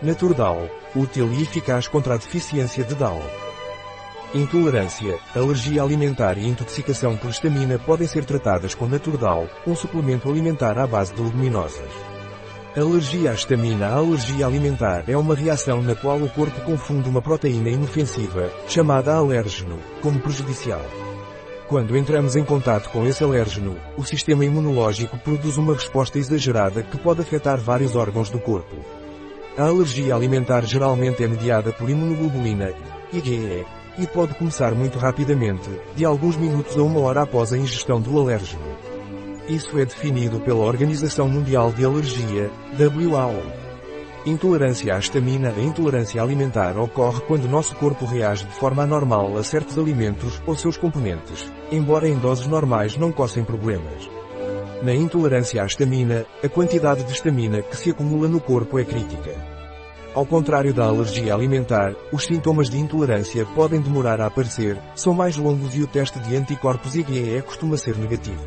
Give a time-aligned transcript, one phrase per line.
[0.00, 3.20] Naturdal, útil e eficaz contra a deficiência de DAO.
[4.32, 10.78] Intolerância, alergia alimentar e intoxicação por histamina podem ser tratadas com Naturdal, um suplemento alimentar
[10.78, 11.90] à base de leguminosas.
[12.76, 17.20] Alergia à histamina A alergia alimentar é uma reação na qual o corpo confunde uma
[17.20, 20.84] proteína inofensiva, chamada alérgeno, como prejudicial.
[21.66, 26.96] Quando entramos em contato com esse alérgeno, o sistema imunológico produz uma resposta exagerada que
[26.96, 28.76] pode afetar vários órgãos do corpo.
[29.58, 32.72] A alergia alimentar geralmente é mediada por imunoglobulina,
[33.12, 33.66] IgE,
[33.98, 38.16] e pode começar muito rapidamente, de alguns minutos a uma hora após a ingestão do
[38.20, 38.62] alérgeno.
[39.48, 44.30] Isso é definido pela Organização Mundial de Alergia, WHO.
[44.30, 49.42] Intolerância à histamina A intolerância alimentar ocorre quando nosso corpo reage de forma anormal a
[49.42, 54.17] certos alimentos ou seus componentes, embora em doses normais não causem problemas.
[54.80, 59.34] Na intolerância à histamina, a quantidade de histamina que se acumula no corpo é crítica.
[60.14, 65.36] Ao contrário da alergia alimentar, os sintomas de intolerância podem demorar a aparecer, são mais
[65.36, 68.40] longos e o teste de anticorpos IgE costuma ser negativo.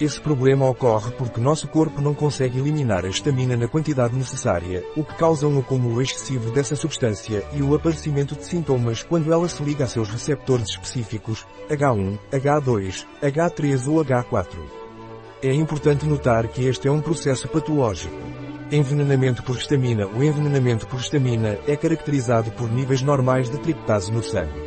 [0.00, 5.04] Esse problema ocorre porque nosso corpo não consegue eliminar a histamina na quantidade necessária, o
[5.04, 9.62] que causa um acúmulo excessivo dessa substância e o aparecimento de sintomas quando ela se
[9.62, 14.85] liga a seus receptores específicos, H1, H2, H3 ou H4.
[15.42, 18.16] É importante notar que este é um processo patológico.
[18.72, 24.22] Envenenamento por histamina O envenenamento por histamina é caracterizado por níveis normais de triptase no
[24.22, 24.64] sangue.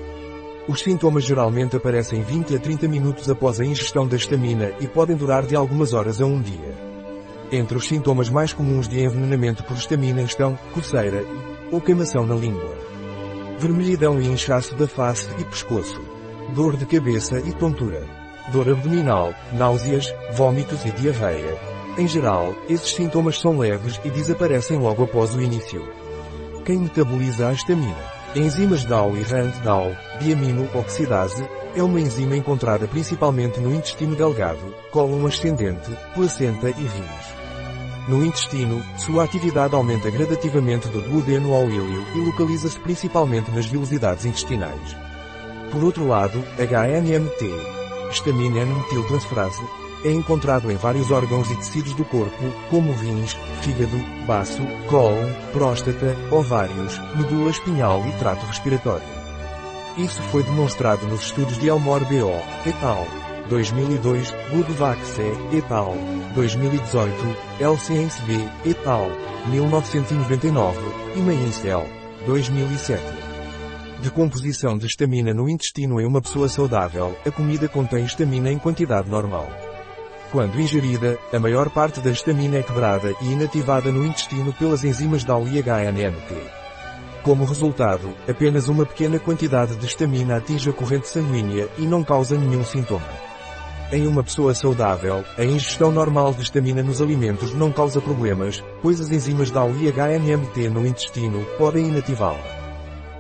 [0.67, 5.15] Os sintomas geralmente aparecem 20 a 30 minutos após a ingestão da histamina e podem
[5.15, 6.77] durar de algumas horas a um dia.
[7.51, 11.25] Entre os sintomas mais comuns de envenenamento por histamina estão coceira
[11.71, 12.77] ou queimação na língua,
[13.57, 15.99] vermelhidão e inchaço da face e pescoço,
[16.53, 18.18] dor de cabeça e tontura
[18.49, 21.57] dor abdominal, náuseas, vômitos e diarreia.
[21.97, 25.85] Em geral, esses sintomas são leves e desaparecem logo após o início.
[26.65, 28.19] Quem metaboliza a histamina?
[28.35, 31.43] Enzimas DAO e RAND-DAO, diamino-oxidase,
[31.75, 37.39] é uma enzima encontrada principalmente no intestino delgado, cólon ascendente, placenta e rins.
[38.07, 44.25] No intestino, sua atividade aumenta gradativamente do duodeno ao íleo e localiza-se principalmente nas vilosidades
[44.25, 44.95] intestinais.
[45.71, 47.78] Por outro lado, HNMT,
[48.09, 49.63] Histamina N-metiltransferase,
[50.03, 56.15] é encontrado em vários órgãos e tecidos do corpo, como rins, fígado, baço, cólon, próstata,
[56.31, 59.19] ovários, medula espinhal e trato respiratório.
[59.97, 62.31] Isso foi demonstrado nos estudos de Elmore B.O.
[62.65, 63.05] et al.
[63.49, 64.99] 2002, Budvac
[65.51, 65.93] et al.
[66.35, 67.13] 2018,
[67.59, 67.77] L.
[68.25, 68.69] B.
[68.69, 69.11] et al.
[69.47, 70.77] 1999,
[71.15, 71.85] e Maincel,
[72.25, 73.28] 2007.
[74.01, 79.09] Decomposição de estamina no intestino em uma pessoa saudável, a comida contém estamina em quantidade
[79.09, 79.49] normal.
[80.31, 85.25] Quando ingerida, a maior parte da estamina é quebrada e inativada no intestino pelas enzimas
[85.25, 85.61] DAO e.
[87.23, 92.37] Como resultado, apenas uma pequena quantidade de estamina atinge a corrente sanguínea e não causa
[92.37, 93.09] nenhum sintoma.
[93.91, 99.01] Em uma pessoa saudável, a ingestão normal de estamina nos alimentos não causa problemas, pois
[99.01, 102.58] as enzimas DAO e no intestino podem inativá-la.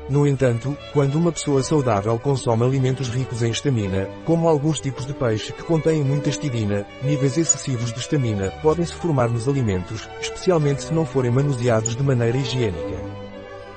[0.09, 5.13] No entanto, quando uma pessoa saudável consome alimentos ricos em estamina, como alguns tipos de
[5.13, 10.83] peixe que contêm muita estidina, níveis excessivos de estamina podem se formar nos alimentos, especialmente
[10.83, 12.97] se não forem manuseados de maneira higiênica.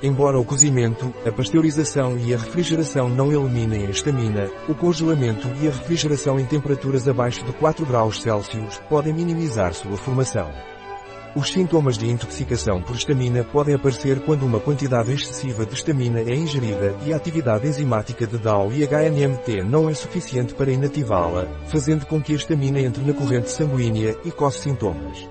[0.02, 5.68] Embora o cozimento, a pasteurização e a refrigeração não eliminem a estamina, o congelamento e
[5.68, 10.50] a refrigeração em temperaturas abaixo de 4 graus Celsius podem minimizar sua formação.
[11.34, 16.34] Os sintomas de intoxicação por estamina podem aparecer quando uma quantidade excessiva de estamina é
[16.34, 22.04] ingerida e a atividade enzimática de DAO e HNMT não é suficiente para inativá-la, fazendo
[22.04, 25.26] com que a estamina entre na corrente sanguínea e cause sintomas.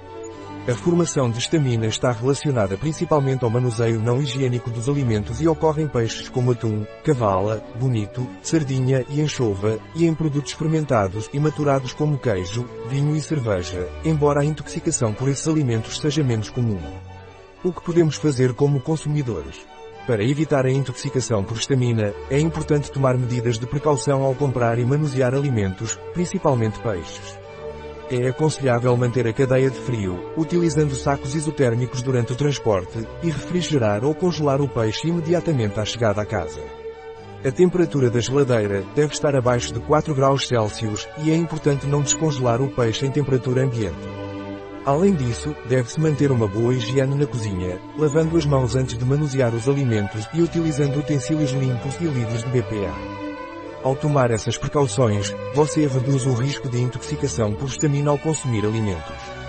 [0.67, 5.81] A formação de estamina está relacionada principalmente ao manuseio não higiênico dos alimentos e ocorre
[5.81, 11.93] em peixes como atum, cavala, bonito, sardinha e anchova, e em produtos fermentados e maturados
[11.93, 16.79] como queijo, vinho e cerveja, embora a intoxicação por esses alimentos seja menos comum.
[17.63, 19.65] O que podemos fazer como consumidores?
[20.05, 24.85] Para evitar a intoxicação por estamina, é importante tomar medidas de precaução ao comprar e
[24.85, 27.41] manusear alimentos, principalmente peixes.
[28.13, 34.03] É aconselhável manter a cadeia de frio, utilizando sacos isotérmicos durante o transporte, e refrigerar
[34.03, 36.59] ou congelar o peixe imediatamente à chegada à casa.
[37.45, 42.01] A temperatura da geladeira deve estar abaixo de 4 graus Celsius e é importante não
[42.01, 43.95] descongelar o peixe em temperatura ambiente.
[44.85, 49.55] Além disso, deve-se manter uma boa higiene na cozinha, lavando as mãos antes de manusear
[49.55, 53.30] os alimentos e utilizando utensílios limpos e livres de BPA.
[53.83, 59.41] Ao tomar essas precauções, você reduz o risco de intoxicação por estamina ao consumir alimentos.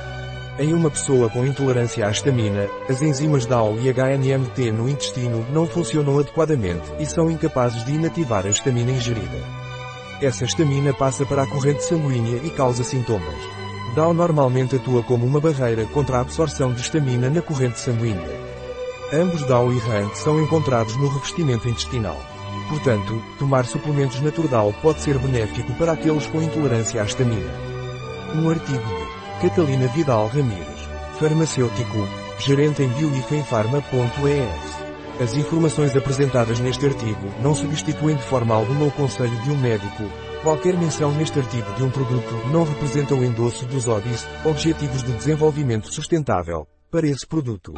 [0.58, 5.66] Em uma pessoa com intolerância à estamina, as enzimas DAO e HNMT no intestino não
[5.66, 9.38] funcionam adequadamente e são incapazes de inativar a estamina ingerida.
[10.20, 13.36] Essa estamina passa para a corrente sanguínea e causa sintomas.
[13.94, 18.40] DAO normalmente atua como uma barreira contra a absorção de estamina na corrente sanguínea.
[19.12, 22.31] Ambos DAO e RANT são encontrados no revestimento intestinal.
[22.72, 27.52] Portanto, tomar suplementos Naturdal pode ser benéfico para aqueles com intolerância à estamina.
[28.34, 30.88] Um artigo de Catalina Vidal Ramírez,
[31.20, 32.08] farmacêutico,
[32.38, 35.22] gerente em bioifenfarma.es.
[35.22, 40.04] As informações apresentadas neste artigo não substituem de forma alguma o conselho de um médico.
[40.42, 45.12] Qualquer menção neste artigo de um produto não representa o endosso dos ODIs, Objetivos de
[45.12, 47.74] Desenvolvimento Sustentável, para esse produto.